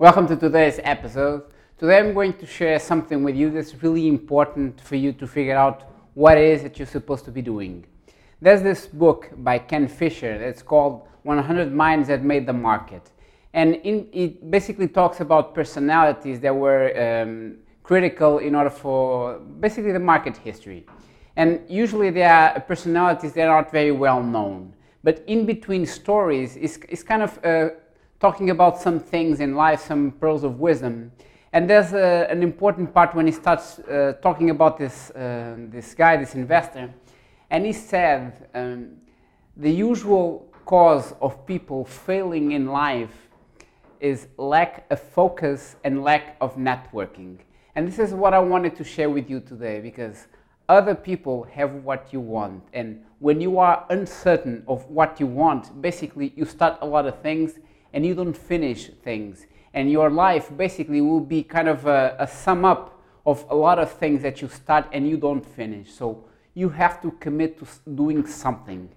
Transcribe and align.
Welcome 0.00 0.28
to 0.28 0.36
today's 0.36 0.78
episode. 0.84 1.42
Today 1.76 1.98
I'm 1.98 2.14
going 2.14 2.32
to 2.34 2.46
share 2.46 2.78
something 2.78 3.24
with 3.24 3.34
you 3.34 3.50
that's 3.50 3.82
really 3.82 4.06
important 4.06 4.80
for 4.80 4.94
you 4.94 5.12
to 5.14 5.26
figure 5.26 5.56
out 5.56 5.90
what 6.14 6.38
it 6.38 6.44
is 6.44 6.62
that 6.62 6.78
you're 6.78 6.86
supposed 6.86 7.24
to 7.24 7.32
be 7.32 7.42
doing. 7.42 7.84
There's 8.40 8.62
this 8.62 8.86
book 8.86 9.28
by 9.38 9.58
Ken 9.58 9.88
Fisher 9.88 10.38
that's 10.38 10.62
called 10.62 11.08
100 11.24 11.74
Minds 11.74 12.06
That 12.06 12.22
Made 12.22 12.46
the 12.46 12.52
Market. 12.52 13.10
And 13.54 13.74
in, 13.82 14.06
it 14.12 14.48
basically 14.48 14.86
talks 14.86 15.18
about 15.18 15.52
personalities 15.52 16.38
that 16.42 16.54
were 16.54 16.84
um, 16.96 17.56
critical 17.82 18.38
in 18.38 18.54
order 18.54 18.70
for 18.70 19.40
basically 19.40 19.90
the 19.90 19.98
market 19.98 20.36
history. 20.36 20.86
And 21.34 21.60
usually 21.68 22.10
they 22.10 22.22
are 22.22 22.60
personalities 22.60 23.32
that 23.32 23.48
are 23.48 23.62
not 23.62 23.72
very 23.72 23.90
well 23.90 24.22
known. 24.22 24.74
But 25.02 25.24
in 25.26 25.44
between 25.44 25.86
stories, 25.86 26.56
it's, 26.56 27.02
kind 27.02 27.22
of 27.24 27.44
uh, 27.44 27.70
talking 28.20 28.50
about 28.50 28.80
some 28.80 28.98
things 28.98 29.40
in 29.40 29.54
life, 29.54 29.80
some 29.80 30.10
pearls 30.12 30.44
of 30.44 30.58
wisdom. 30.58 31.12
And 31.52 31.68
there's 31.68 31.92
a, 31.92 32.26
an 32.30 32.42
important 32.42 32.92
part 32.92 33.14
when 33.14 33.26
he 33.26 33.32
starts 33.32 33.78
uh, 33.78 34.14
talking 34.22 34.50
about 34.50 34.76
this, 34.78 35.10
uh, 35.10 35.56
this 35.70 35.94
guy, 35.94 36.16
this 36.16 36.34
investor. 36.34 36.92
And 37.50 37.64
he 37.64 37.72
said 37.72 38.48
um, 38.54 38.96
the 39.56 39.70
usual 39.70 40.52
cause 40.66 41.14
of 41.20 41.46
people 41.46 41.84
failing 41.84 42.52
in 42.52 42.66
life 42.66 43.28
is 44.00 44.28
lack 44.36 44.86
of 44.90 45.00
focus 45.00 45.76
and 45.84 46.02
lack 46.02 46.36
of 46.40 46.56
networking. 46.56 47.38
And 47.74 47.88
this 47.88 47.98
is 47.98 48.12
what 48.12 48.34
I 48.34 48.38
wanted 48.38 48.76
to 48.76 48.84
share 48.84 49.08
with 49.08 49.30
you 49.30 49.40
today 49.40 49.80
because 49.80 50.26
other 50.68 50.94
people 50.94 51.44
have 51.44 51.72
what 51.72 52.12
you 52.12 52.20
want. 52.20 52.62
And 52.74 53.02
when 53.20 53.40
you 53.40 53.58
are 53.58 53.86
uncertain 53.88 54.64
of 54.68 54.84
what 54.90 55.18
you 55.18 55.26
want, 55.26 55.80
basically 55.80 56.32
you 56.36 56.44
start 56.44 56.78
a 56.82 56.86
lot 56.86 57.06
of 57.06 57.20
things 57.22 57.58
and 57.92 58.04
you 58.04 58.14
don't 58.14 58.36
finish 58.36 58.90
things. 59.02 59.46
And 59.74 59.90
your 59.90 60.10
life 60.10 60.50
basically 60.56 61.00
will 61.00 61.20
be 61.20 61.42
kind 61.42 61.68
of 61.68 61.86
a, 61.86 62.16
a 62.18 62.26
sum 62.26 62.64
up 62.64 63.00
of 63.26 63.44
a 63.50 63.54
lot 63.54 63.78
of 63.78 63.92
things 63.92 64.22
that 64.22 64.40
you 64.40 64.48
start 64.48 64.86
and 64.92 65.08
you 65.08 65.16
don't 65.16 65.44
finish. 65.44 65.92
So 65.92 66.24
you 66.54 66.68
have 66.70 67.00
to 67.02 67.10
commit 67.12 67.58
to 67.58 67.66
doing 67.94 68.26
something. 68.26 68.88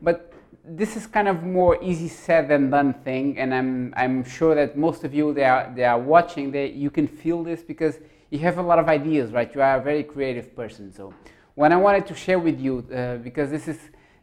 But 0.00 0.32
this 0.64 0.96
is 0.96 1.06
kind 1.06 1.28
of 1.28 1.42
more 1.42 1.82
easy 1.82 2.08
said 2.08 2.48
than 2.48 2.70
done 2.70 2.94
thing, 2.94 3.38
and 3.38 3.54
I'm, 3.54 3.92
I'm 3.96 4.24
sure 4.24 4.54
that 4.54 4.76
most 4.76 5.04
of 5.04 5.12
you 5.12 5.34
that 5.34 5.44
are, 5.44 5.72
they 5.74 5.84
are 5.84 5.98
watching, 5.98 6.50
they, 6.50 6.70
you 6.70 6.90
can 6.90 7.08
feel 7.08 7.42
this 7.42 7.62
because 7.62 7.98
you 8.30 8.38
have 8.40 8.58
a 8.58 8.62
lot 8.62 8.78
of 8.78 8.88
ideas, 8.88 9.32
right? 9.32 9.52
You 9.54 9.62
are 9.62 9.78
a 9.78 9.82
very 9.82 10.04
creative 10.04 10.54
person. 10.54 10.92
So 10.92 11.12
what 11.54 11.72
I 11.72 11.76
wanted 11.76 12.06
to 12.06 12.14
share 12.14 12.38
with 12.38 12.60
you, 12.60 12.86
uh, 12.94 13.16
because 13.16 13.50
this 13.50 13.68
is 13.68 13.78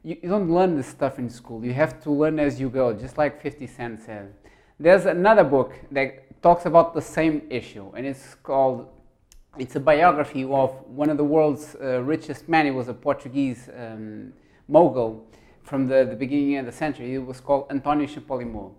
you, 0.07 0.17
you 0.23 0.29
don't 0.29 0.49
learn 0.49 0.77
this 0.77 0.87
stuff 0.87 1.19
in 1.19 1.29
school. 1.29 1.65
You 1.65 1.73
have 1.73 2.01
to 2.03 2.11
learn 2.11 2.39
as 2.39 2.61
you 2.61 2.69
go, 2.69 2.93
just 2.93 3.17
like 3.17 3.41
50 3.41 3.67
Cent 3.67 4.01
said. 4.01 4.33
There's 4.79 5.05
another 5.05 5.43
book 5.43 5.73
that 5.91 6.41
talks 6.41 6.65
about 6.65 6.93
the 6.93 7.01
same 7.01 7.41
issue, 7.49 7.91
and 7.95 8.05
it's 8.05 8.35
called, 8.35 8.87
it's 9.57 9.75
a 9.75 9.81
biography 9.81 10.43
of 10.45 10.69
one 10.87 11.09
of 11.09 11.17
the 11.17 11.25
world's 11.25 11.75
uh, 11.75 12.01
richest 12.03 12.47
men. 12.47 12.65
He 12.65 12.71
was 12.71 12.87
a 12.87 12.93
Portuguese 12.93 13.69
um, 13.77 14.31
mogul 14.69 15.27
from 15.63 15.87
the, 15.87 16.05
the 16.05 16.15
beginning 16.15 16.57
of 16.57 16.65
the 16.65 16.71
century. 16.71 17.09
He 17.11 17.17
was 17.17 17.41
called 17.41 17.67
António 17.67 18.07
Champalimaud. 18.07 18.71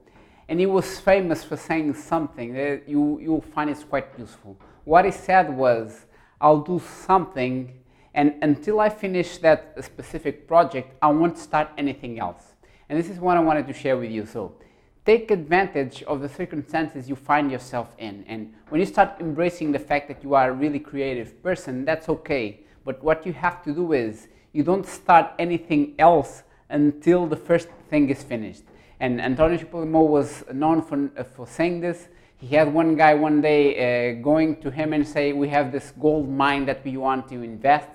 And 0.49 0.59
he 0.59 0.65
was 0.65 0.99
famous 0.99 1.45
for 1.45 1.59
saying 1.59 1.93
something 1.93 2.55
that 2.55 2.89
you, 2.89 3.21
you'll 3.21 3.43
find 3.43 3.69
is 3.69 3.85
quite 3.85 4.07
useful. 4.19 4.57
What 4.85 5.05
he 5.05 5.11
said 5.11 5.55
was, 5.55 6.07
I'll 6.41 6.63
do 6.63 6.81
something 7.07 7.79
and 8.19 8.35
until 8.43 8.81
I 8.81 8.89
finish 8.89 9.39
that 9.39 9.77
specific 9.85 10.49
project, 10.49 10.93
I 11.01 11.07
won't 11.07 11.39
start 11.39 11.69
anything 11.79 12.19
else. 12.19 12.43
And 12.89 12.99
this 12.99 13.09
is 13.09 13.21
what 13.21 13.37
I 13.37 13.41
wanted 13.41 13.69
to 13.69 13.73
share 13.73 13.97
with 13.97 14.11
you. 14.11 14.27
So 14.27 14.57
take 15.07 15.31
advantage 15.31 16.03
of 16.03 16.21
the 16.21 16.29
circumstances 16.29 17.09
you 17.09 17.15
find 17.15 17.49
yourself 17.49 17.95
in. 17.97 18.25
And 18.27 18.53
when 18.71 18.81
you 18.81 18.89
start 18.89 19.21
embracing 19.21 19.71
the 19.71 19.79
fact 19.79 20.09
that 20.09 20.25
you 20.25 20.35
are 20.35 20.51
a 20.51 20.53
really 20.53 20.81
creative 20.81 21.41
person, 21.45 21.85
that's 21.85 22.09
okay. 22.09 22.59
But 22.85 23.01
what 23.05 23.25
you 23.25 23.33
have 23.35 23.63
to 23.63 23.73
do 23.73 23.93
is 23.93 24.27
you 24.53 24.65
don't 24.65 24.85
start 24.85 25.31
anything 25.39 25.95
else 25.97 26.43
until 26.71 27.25
the 27.25 27.37
first 27.37 27.69
thing 27.89 28.11
is 28.11 28.25
finished. 28.25 28.65
And 28.99 29.21
Antonio 29.21 29.59
Champalimaud 29.59 30.09
was 30.09 30.43
known 30.53 30.83
for, 30.83 31.09
uh, 31.17 31.23
for 31.23 31.47
saying 31.47 31.83
this. 31.83 32.09
He 32.39 32.57
had 32.57 32.75
one 32.75 32.97
guy 32.97 33.15
one 33.15 33.41
day 33.41 33.63
uh, 33.77 34.23
going 34.23 34.57
to 34.63 34.73
him 34.73 34.93
and 34.93 35.07
say, 35.07 35.33
we 35.33 35.49
have 35.51 35.71
this 35.71 35.93
gold 36.01 36.29
mine 36.29 36.67
that 36.67 36.85
we 36.85 36.97
want 36.97 37.29
to 37.29 37.43
invest 37.43 37.91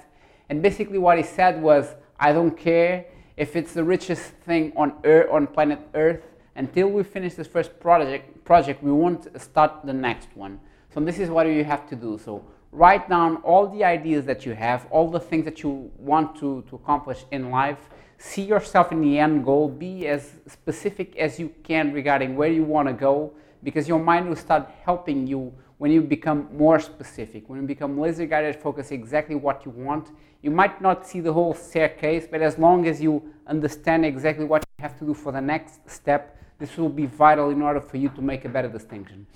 and 0.50 0.62
basically 0.62 0.98
what 0.98 1.18
he 1.18 1.24
said 1.24 1.62
was, 1.62 1.96
I 2.20 2.32
don't 2.32 2.58
care 2.58 3.06
if 3.38 3.56
it's 3.56 3.74
the 3.74 3.84
richest 3.84 4.24
thing 4.46 4.74
on 4.76 4.94
earth, 5.04 5.30
on 5.32 5.48
planet 5.48 5.80
Earth, 5.94 6.22
until 6.56 6.88
we 6.88 7.04
finish 7.04 7.34
this 7.34 7.48
first 7.48 7.80
project, 7.80 8.44
project, 8.46 8.84
we 8.84 8.92
won't 8.92 9.28
start 9.42 9.86
the 9.86 9.94
next 9.94 10.30
one. 10.36 10.60
So 10.94 11.00
this 11.00 11.18
is 11.18 11.30
what 11.30 11.48
you 11.48 11.64
have 11.64 11.90
to 11.90 11.96
do. 11.96 12.20
So 12.24 12.46
write 12.72 13.10
down 13.10 13.38
all 13.38 13.68
the 13.68 13.84
ideas 13.84 14.26
that 14.26 14.46
you 14.46 14.54
have, 14.54 14.86
all 14.92 15.10
the 15.10 15.20
things 15.20 15.46
that 15.46 15.64
you 15.64 15.92
want 15.98 16.36
to, 16.38 16.64
to 16.70 16.76
accomplish 16.76 17.26
in 17.32 17.50
life. 17.50 17.90
See 18.20 18.44
yourself 18.44 18.92
in 18.92 19.02
the 19.02 19.18
end 19.18 19.44
goal. 19.44 19.68
Be 19.68 20.08
as 20.08 20.34
specific 20.48 21.16
as 21.18 21.40
you 21.40 21.52
can 21.64 21.92
regarding 21.92 22.36
where 22.36 22.50
you 22.50 22.64
want 22.64 22.88
to 22.88 22.94
go 22.94 23.34
because 23.64 23.88
your 23.88 24.00
mind 24.00 24.30
will 24.30 24.36
start 24.36 24.70
helping 24.84 25.26
you 25.26 25.54
when 25.84 25.92
you 25.92 26.02
become 26.02 26.48
more 26.54 26.80
specific, 26.80 27.50
when 27.50 27.60
you 27.60 27.68
become 27.68 28.00
laser 28.00 28.26
guided, 28.26 28.56
focus 28.56 28.92
exactly 28.92 29.36
what 29.36 29.66
you 29.66 29.72
want. 29.72 30.12
You 30.42 30.50
might 30.50 30.80
not 30.82 31.06
see 31.06 31.20
the 31.20 31.34
whole 31.34 31.54
staircase, 31.54 32.26
but 32.26 32.42
as 32.42 32.58
long 32.58 32.88
as 32.88 33.02
you 33.02 33.22
understand 33.48 34.06
exactly 34.06 34.46
what 34.46 34.64
you 34.64 34.82
have 34.82 34.98
to 35.00 35.06
do 35.06 35.14
for 35.14 35.34
the 35.34 35.42
next 35.42 35.82
step, 35.90 36.38
this 36.58 36.78
will 36.78 36.88
be 36.88 37.06
vital 37.06 37.50
in 37.50 37.62
order 37.62 37.82
for 37.82 37.98
you 37.98 38.08
to 38.16 38.22
make 38.22 38.46
a 38.46 38.48
better 38.48 38.70
distinction. 38.70 39.28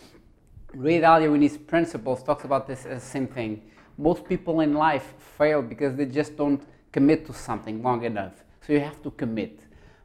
Ray 0.73 1.01
Dalio, 1.01 1.35
in 1.35 1.41
his 1.41 1.57
principles, 1.57 2.23
talks 2.23 2.45
about 2.45 2.65
this 2.65 2.85
as 2.85 3.03
the 3.03 3.09
same 3.09 3.27
thing. 3.27 3.63
Most 3.97 4.23
people 4.23 4.61
in 4.61 4.73
life 4.73 5.15
fail 5.37 5.61
because 5.61 5.97
they 5.97 6.05
just 6.05 6.37
don't 6.37 6.63
commit 6.93 7.25
to 7.25 7.33
something 7.33 7.83
long 7.83 8.05
enough. 8.05 8.45
So 8.65 8.71
you 8.71 8.79
have 8.79 9.03
to 9.03 9.11
commit. 9.11 9.59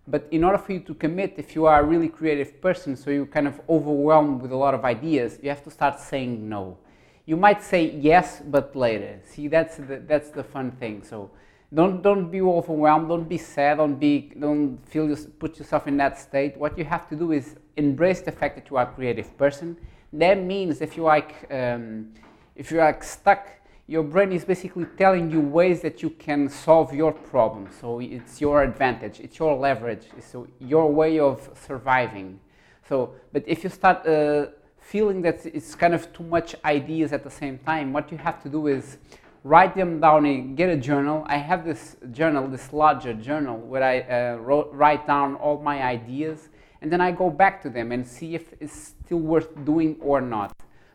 But 0.07 0.27
in 0.31 0.43
order 0.43 0.59
for 0.59 0.73
you 0.73 0.81
to 0.81 0.95
commit, 0.95 1.35
if 1.37 1.55
you 1.55 1.67
are 1.67 1.81
a 1.81 1.85
really 1.85 2.09
creative 2.09 2.61
person, 2.61 2.97
so 2.97 3.11
you're 3.11 3.27
kind 3.27 3.47
of 3.47 3.61
overwhelmed 3.69 4.43
with 4.43 4.51
a 4.51 4.57
lot 4.57 4.75
of 4.75 4.85
ideas, 4.85 5.39
you 5.43 5.49
have 5.49 5.63
to 5.65 5.71
start 5.71 6.01
saying 6.01 6.49
no. 6.49 6.77
You 7.25 7.37
might 7.37 7.63
say 7.63 7.91
yes, 7.91 8.43
but 8.45 8.75
later. 8.75 9.21
See, 9.25 9.47
that's 9.47 9.77
the, 9.77 10.03
that's 10.07 10.31
the 10.31 10.43
fun 10.43 10.73
thing. 10.73 11.05
So 11.05 11.31
don't, 11.73 12.03
don't 12.03 12.31
be 12.31 12.41
overwhelmed, 12.41 13.09
don't 13.09 13.29
be 13.29 13.39
sad, 13.39 13.77
don't, 13.77 13.95
be, 13.95 14.33
don't 14.39 14.79
feel 14.89 15.17
put 15.39 15.59
yourself 15.59 15.87
in 15.87 15.97
that 15.99 16.19
state. 16.19 16.57
What 16.57 16.77
you 16.77 16.85
have 16.85 17.09
to 17.09 17.17
do 17.17 17.31
is 17.31 17.57
embrace 17.77 18.23
the 18.23 18.33
fact 18.33 18.57
that 18.57 18.71
you 18.71 18.77
are 18.77 18.91
a 18.91 18.93
creative 18.93 19.39
person. 19.39 19.77
That 20.13 20.43
means 20.43 20.81
if 20.81 20.97
you 20.97 21.05
like, 21.05 21.47
um, 21.51 22.13
if 22.57 22.73
you're 22.73 22.85
like 22.85 23.05
stuck 23.05 23.47
your 23.87 24.03
brain 24.03 24.33
is 24.33 24.45
basically 24.45 24.87
telling 24.97 25.31
you 25.31 25.41
ways 25.41 25.83
that 25.83 26.03
you 26.03 26.11
can 26.11 26.49
solve 26.49 26.95
your 26.95 27.13
problem. 27.13 27.69
So 27.81 28.01
it's 28.01 28.41
your 28.41 28.63
advantage, 28.63 29.21
it's 29.21 29.39
your 29.39 29.57
leverage, 29.57 30.07
it's 30.17 30.35
your 30.61 30.91
way 30.91 31.19
of 31.19 31.51
surviving. 31.67 32.41
So, 32.89 33.15
but 33.33 33.45
if 33.47 33.65
you 33.65 33.71
start 33.71 34.07
uh, 34.07 34.47
feeling 34.81 35.23
that 35.23 35.45
it's 35.47 35.75
kind 35.75 35.95
of 35.95 36.13
too 36.13 36.25
much 36.25 36.55
ideas 36.65 37.13
at 37.13 37.25
the 37.25 37.31
same 37.31 37.59
time, 37.59 37.93
what 37.93 38.11
you 38.13 38.19
have 38.19 38.43
to 38.43 38.49
do 38.49 38.67
is 38.67 38.99
write 39.45 39.75
them 39.75 40.01
down 40.01 40.27
and 40.27 40.57
get 40.57 40.69
a 40.69 40.77
journal. 40.77 41.25
I 41.27 41.37
have 41.37 41.65
this 41.65 41.97
journal, 42.13 42.47
this 42.47 42.73
larger 42.73 43.13
journal, 43.15 43.59
where 43.59 43.83
I 43.83 44.01
uh, 44.01 44.37
wrote, 44.37 44.71
write 44.73 45.07
down 45.07 45.35
all 45.37 45.59
my 45.61 45.83
ideas 45.83 46.49
and 46.83 46.93
then 46.93 47.01
I 47.01 47.13
go 47.13 47.31
back 47.31 47.63
to 47.63 47.71
them 47.71 47.93
and 47.93 48.07
see 48.07 48.35
if 48.35 48.53
it's 48.61 48.95
still 49.05 49.21
worth 49.21 49.65
doing 49.65 49.97
or 50.01 50.21
not. 50.21 50.53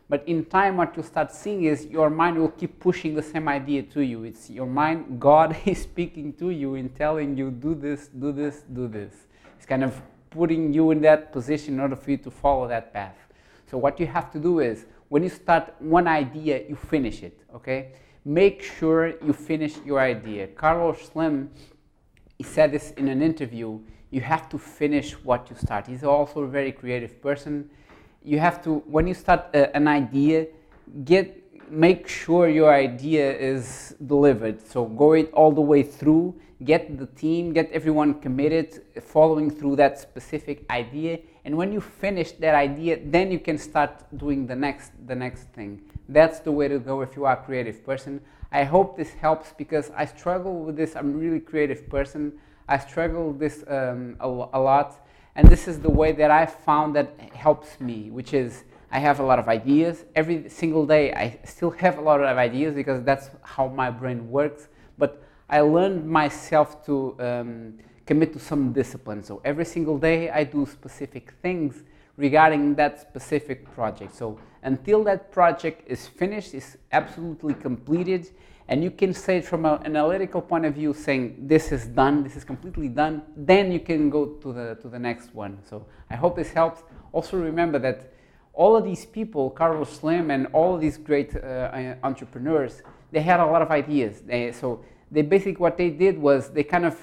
But 0.08 0.26
in 0.26 0.46
time, 0.46 0.78
what 0.78 0.96
you 0.96 1.02
start 1.02 1.32
seeing 1.32 1.64
is 1.64 1.86
your 1.86 2.08
mind 2.08 2.38
will 2.38 2.50
keep 2.50 2.80
pushing 2.80 3.14
the 3.14 3.22
same 3.22 3.46
idea 3.46 3.82
to 3.82 4.00
you. 4.00 4.24
It's 4.24 4.48
your 4.48 4.66
mind, 4.66 5.20
God 5.20 5.56
is 5.66 5.82
speaking 5.82 6.32
to 6.34 6.50
you 6.50 6.76
and 6.76 6.94
telling 6.94 7.36
you, 7.36 7.50
do 7.50 7.74
this, 7.74 8.08
do 8.08 8.32
this, 8.32 8.62
do 8.72 8.88
this. 8.88 9.12
It's 9.56 9.66
kind 9.66 9.84
of 9.84 10.00
putting 10.30 10.72
you 10.72 10.90
in 10.92 11.00
that 11.02 11.32
position 11.32 11.74
in 11.74 11.80
order 11.80 11.96
for 11.96 12.10
you 12.10 12.16
to 12.18 12.30
follow 12.30 12.66
that 12.68 12.92
path. 12.92 13.16
So, 13.70 13.76
what 13.76 14.00
you 14.00 14.06
have 14.06 14.30
to 14.32 14.38
do 14.38 14.60
is 14.60 14.86
when 15.08 15.22
you 15.22 15.28
start 15.28 15.74
one 15.78 16.08
idea, 16.08 16.62
you 16.66 16.76
finish 16.76 17.22
it, 17.22 17.38
okay? 17.54 17.92
Make 18.24 18.62
sure 18.62 19.08
you 19.22 19.32
finish 19.32 19.76
your 19.84 20.00
idea. 20.00 20.46
Carlos 20.48 21.02
Slim, 21.12 21.50
he 22.38 22.44
said 22.44 22.72
this 22.72 22.92
in 22.92 23.08
an 23.08 23.20
interview 23.20 23.80
you 24.10 24.20
have 24.22 24.48
to 24.48 24.58
finish 24.58 25.12
what 25.12 25.50
you 25.50 25.56
start. 25.56 25.86
He's 25.86 26.04
also 26.04 26.40
a 26.40 26.48
very 26.48 26.72
creative 26.72 27.20
person 27.20 27.68
you 28.22 28.38
have 28.38 28.62
to 28.64 28.82
when 28.86 29.06
you 29.06 29.14
start 29.14 29.46
a, 29.54 29.74
an 29.76 29.88
idea 29.88 30.46
get 31.04 31.34
make 31.70 32.08
sure 32.08 32.48
your 32.48 32.72
idea 32.72 33.36
is 33.36 33.94
delivered. 34.06 34.66
So 34.66 34.86
go 34.86 35.12
it 35.12 35.30
all 35.32 35.52
the 35.52 35.60
way 35.60 35.82
through 35.82 36.34
get 36.64 36.98
the 36.98 37.06
team 37.06 37.52
get 37.52 37.70
everyone 37.70 38.14
committed 38.20 38.82
following 39.00 39.50
through 39.50 39.76
that 39.76 39.98
specific 39.98 40.64
idea. 40.70 41.18
And 41.44 41.56
when 41.56 41.72
you 41.72 41.80
finish 41.80 42.32
that 42.32 42.54
idea 42.54 42.98
then 43.04 43.30
you 43.30 43.38
can 43.38 43.58
start 43.58 44.04
doing 44.16 44.46
the 44.46 44.56
next 44.56 44.92
the 45.06 45.14
next 45.14 45.44
thing. 45.48 45.82
That's 46.08 46.40
the 46.40 46.52
way 46.52 46.68
to 46.68 46.78
go 46.78 47.02
if 47.02 47.16
you 47.16 47.24
are 47.26 47.34
a 47.34 47.44
creative 47.44 47.84
person. 47.84 48.20
I 48.50 48.64
hope 48.64 48.96
this 48.96 49.12
helps 49.12 49.52
because 49.52 49.90
i 49.94 50.06
struggle 50.06 50.64
with 50.64 50.76
this. 50.76 50.96
I'm 50.96 51.12
really 51.18 51.40
creative 51.40 51.88
person. 51.90 52.32
I 52.66 52.78
struggle 52.78 53.28
with 53.28 53.38
this 53.38 53.64
um, 53.68 54.16
a, 54.20 54.26
a 54.26 54.60
lot 54.60 55.06
and 55.38 55.46
this 55.48 55.68
is 55.68 55.78
the 55.78 55.88
way 55.88 56.10
that 56.10 56.32
I 56.32 56.46
found 56.46 56.96
that 56.96 57.14
helps 57.32 57.80
me, 57.80 58.10
which 58.10 58.34
is 58.34 58.64
I 58.90 58.98
have 58.98 59.20
a 59.20 59.22
lot 59.22 59.38
of 59.38 59.46
ideas. 59.46 60.04
Every 60.16 60.48
single 60.48 60.84
day, 60.84 61.12
I 61.12 61.38
still 61.44 61.70
have 61.70 61.98
a 61.98 62.00
lot 62.00 62.20
of 62.20 62.36
ideas 62.36 62.74
because 62.74 63.04
that's 63.04 63.30
how 63.42 63.68
my 63.68 63.88
brain 63.88 64.28
works. 64.32 64.66
But 64.98 65.22
I 65.48 65.60
learned 65.60 66.04
myself 66.10 66.84
to 66.86 67.14
um, 67.20 67.74
commit 68.04 68.32
to 68.32 68.40
some 68.40 68.72
discipline. 68.72 69.22
So 69.22 69.40
every 69.44 69.64
single 69.64 69.96
day, 69.96 70.28
I 70.28 70.42
do 70.42 70.66
specific 70.66 71.32
things 71.40 71.84
regarding 72.16 72.74
that 72.74 73.00
specific 73.00 73.72
project. 73.72 74.16
So 74.16 74.40
until 74.64 75.04
that 75.04 75.30
project 75.30 75.84
is 75.86 76.08
finished, 76.08 76.52
is 76.52 76.78
absolutely 76.90 77.54
completed, 77.54 78.28
and 78.68 78.84
you 78.84 78.90
can 78.90 79.14
say 79.14 79.38
it 79.38 79.46
from 79.46 79.64
an 79.64 79.80
analytical 79.84 80.42
point 80.42 80.66
of 80.66 80.74
view, 80.74 80.92
saying 80.92 81.36
this 81.48 81.72
is 81.72 81.86
done, 81.86 82.22
this 82.22 82.36
is 82.36 82.44
completely 82.44 82.88
done, 82.88 83.22
then 83.36 83.72
you 83.72 83.80
can 83.80 84.10
go 84.10 84.26
to 84.26 84.52
the 84.52 84.76
to 84.82 84.88
the 84.88 84.98
next 84.98 85.34
one. 85.34 85.58
So 85.68 85.86
I 86.10 86.16
hope 86.16 86.36
this 86.36 86.50
helps. 86.50 86.82
Also 87.12 87.38
remember 87.38 87.78
that 87.78 88.12
all 88.52 88.76
of 88.76 88.84
these 88.84 89.06
people, 89.06 89.50
Carlos 89.50 89.90
Slim 89.90 90.30
and 90.30 90.48
all 90.52 90.74
of 90.74 90.80
these 90.80 90.98
great 90.98 91.34
uh, 91.36 91.94
entrepreneurs, 92.02 92.82
they 93.10 93.20
had 93.20 93.40
a 93.40 93.46
lot 93.46 93.62
of 93.62 93.70
ideas. 93.70 94.20
They, 94.20 94.52
so 94.52 94.84
they 95.10 95.22
basically 95.22 95.62
what 95.62 95.78
they 95.78 95.90
did 95.90 96.18
was 96.18 96.50
they 96.50 96.64
kind 96.64 96.84
of 96.84 97.02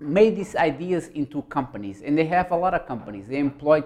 made 0.00 0.36
these 0.36 0.56
ideas 0.56 1.08
into 1.08 1.42
companies, 1.42 2.00
and 2.02 2.16
they 2.16 2.26
have 2.26 2.50
a 2.52 2.56
lot 2.56 2.72
of 2.72 2.86
companies. 2.86 3.28
They 3.28 3.38
employ 3.38 3.82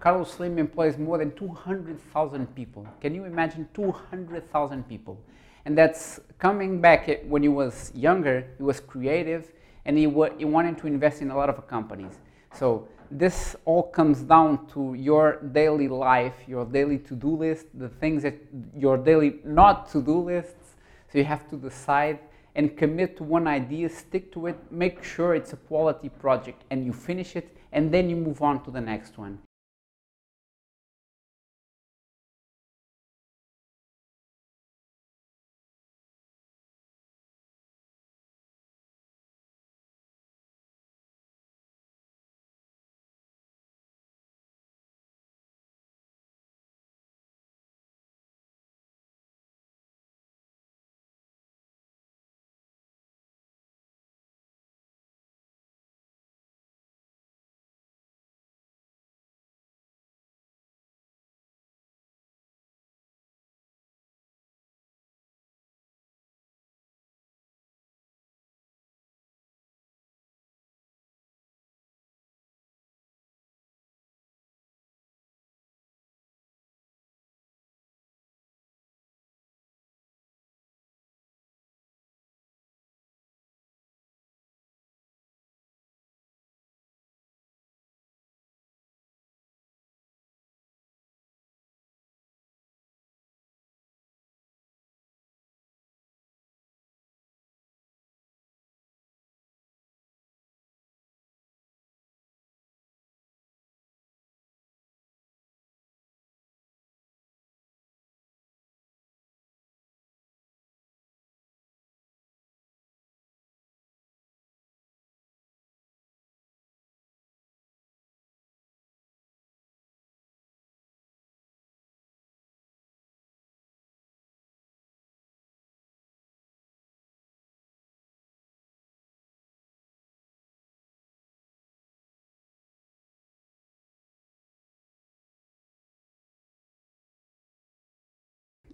Carlos 0.00 0.32
Slim 0.32 0.58
employs 0.58 0.98
more 0.98 1.16
than 1.16 1.30
200,000 1.36 2.52
people. 2.56 2.84
Can 3.00 3.14
you 3.14 3.24
imagine 3.24 3.68
200,000 3.72 4.88
people? 4.88 5.16
And 5.64 5.78
that's 5.78 6.20
coming 6.38 6.80
back 6.80 7.08
when 7.24 7.42
he 7.42 7.48
was 7.48 7.92
younger, 7.94 8.46
he 8.56 8.62
was 8.62 8.80
creative 8.80 9.52
and 9.84 9.96
he, 9.96 10.04
he 10.04 10.44
wanted 10.44 10.78
to 10.78 10.86
invest 10.86 11.22
in 11.22 11.30
a 11.30 11.36
lot 11.36 11.48
of 11.48 11.66
companies. 11.66 12.18
So 12.52 12.88
this 13.10 13.56
all 13.64 13.84
comes 13.84 14.20
down 14.22 14.66
to 14.68 14.94
your 14.94 15.40
daily 15.52 15.88
life, 15.88 16.34
your 16.46 16.64
daily 16.64 16.98
to-do 16.98 17.36
list, 17.36 17.66
the 17.74 17.88
things 17.88 18.22
that 18.22 18.38
your 18.76 18.96
daily 18.96 19.40
not 19.44 19.90
to-do 19.90 20.18
lists. 20.20 20.74
So 21.10 21.18
you 21.18 21.24
have 21.24 21.48
to 21.50 21.56
decide 21.56 22.18
and 22.54 22.76
commit 22.76 23.16
to 23.18 23.24
one 23.24 23.46
idea, 23.46 23.88
stick 23.88 24.32
to 24.32 24.46
it, 24.46 24.56
make 24.70 25.02
sure 25.04 25.34
it's 25.34 25.52
a 25.52 25.56
quality 25.56 26.08
project 26.08 26.62
and 26.70 26.84
you 26.84 26.92
finish 26.92 27.36
it 27.36 27.56
and 27.72 27.92
then 27.92 28.10
you 28.10 28.16
move 28.16 28.42
on 28.42 28.62
to 28.64 28.70
the 28.70 28.80
next 28.80 29.18
one. 29.18 29.38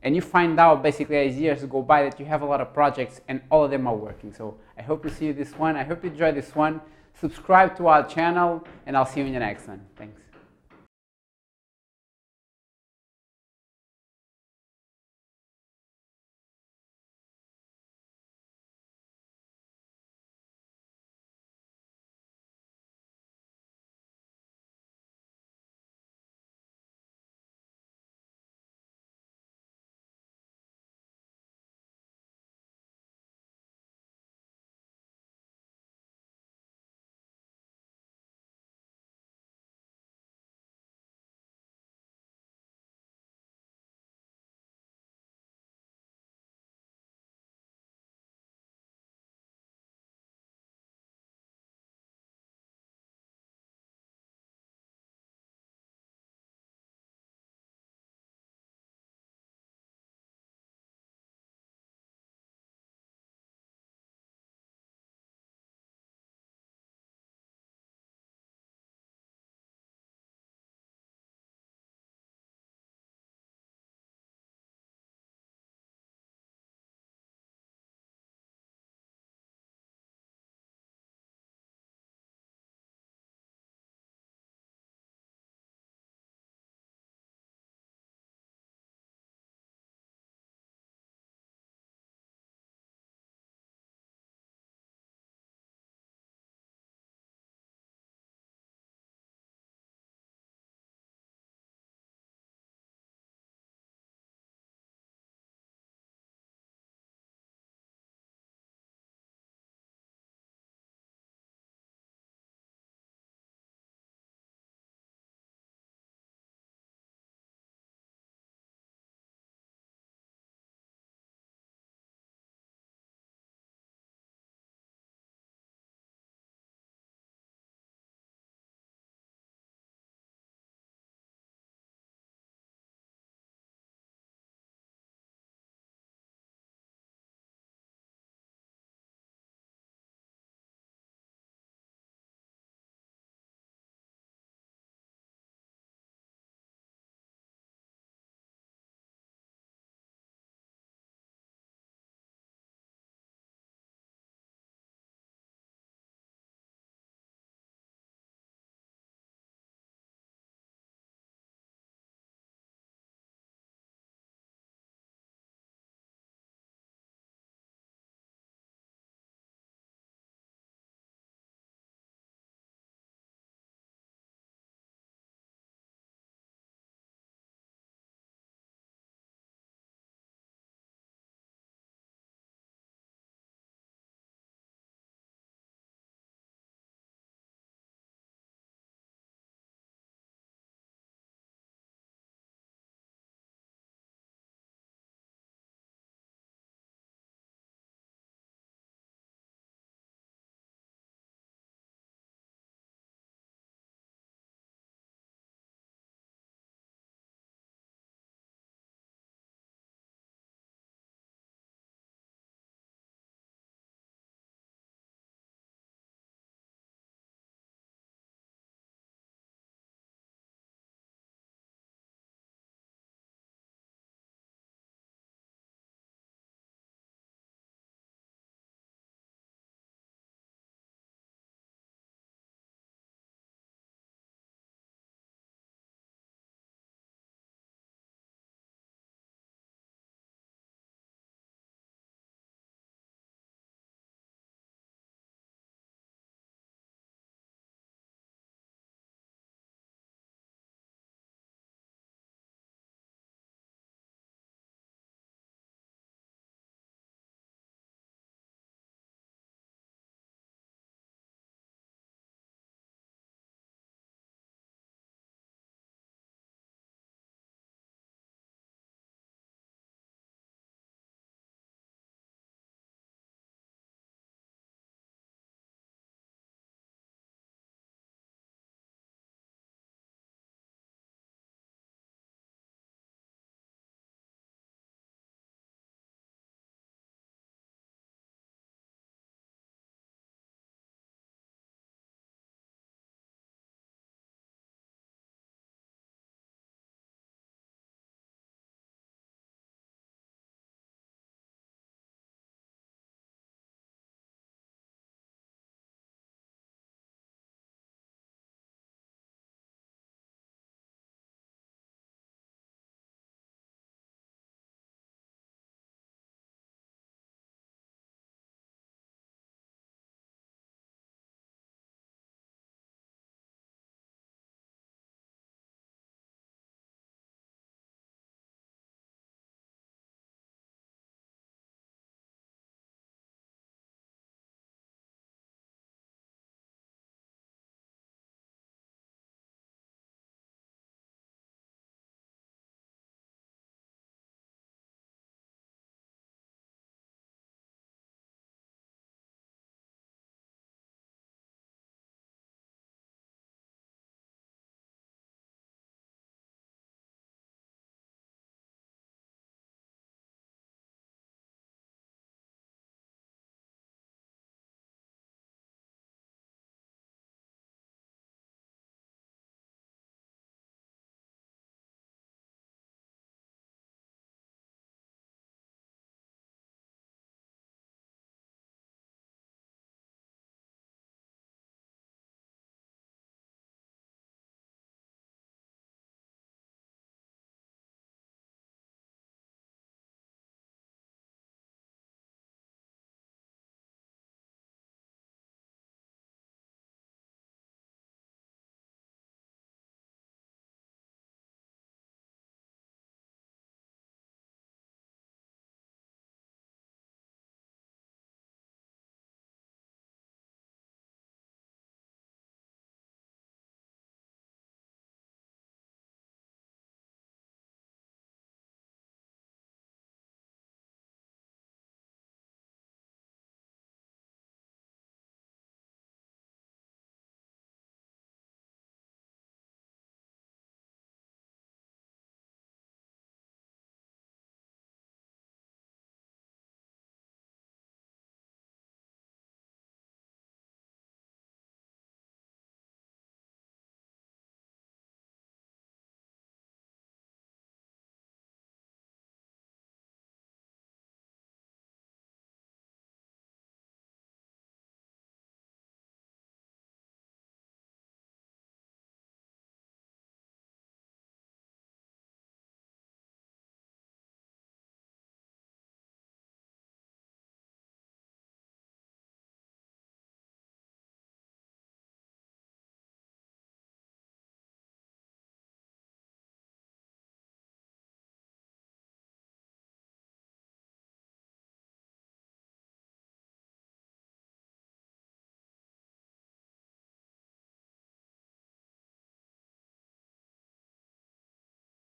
And 0.03 0.15
you 0.15 0.23
find 0.23 0.59
out 0.61 0.83
basically 0.83 1.17
as 1.17 1.37
years 1.37 1.65
go 1.65 1.83
by 1.83 2.03
that 2.03 2.19
you 2.21 2.27
have 2.27 2.43
a 2.43 2.47
lot 2.47 2.61
of 2.61 2.73
projects 2.73 3.21
and 3.29 3.41
all 3.51 3.65
of 3.65 3.71
them 3.71 3.87
are 3.87 3.97
working. 3.97 4.33
So 4.33 4.57
I 4.79 4.83
hope 4.83 5.05
you 5.05 5.11
see 5.11 5.33
this 5.33 5.53
one. 5.53 5.77
I 5.77 5.85
hope 5.85 6.05
you 6.05 6.11
enjoy 6.11 6.33
this 6.33 6.55
one. 6.55 6.81
Subscribe 7.21 7.77
to 7.79 7.89
our 7.89 8.07
channel 8.07 8.65
and 8.87 8.97
I'll 8.97 9.07
see 9.07 9.21
you 9.21 9.27
in 9.27 9.33
the 9.33 9.41
next 9.41 9.67
one. 9.67 9.81
Thanks. 9.97 10.28